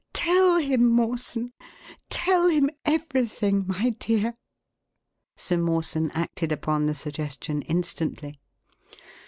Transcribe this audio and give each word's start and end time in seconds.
Tell 0.13 0.57
him, 0.57 0.89
Mawson 0.89 1.53
tell 2.09 2.49
him 2.49 2.71
everything, 2.85 3.65
my 3.67 3.91
dear." 3.99 4.35
Sir 5.35 5.57
Mawson 5.57 6.09
acted 6.15 6.51
upon 6.51 6.87
the 6.87 6.95
suggestion 6.95 7.61
instantly. 7.61 8.39